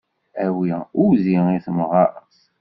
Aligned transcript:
Awi 0.45 0.69
udi 1.03 1.35
i 1.55 1.57
temɣart. 1.65 2.33